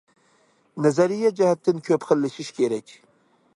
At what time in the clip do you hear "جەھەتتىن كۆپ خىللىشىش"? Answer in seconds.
1.41-2.53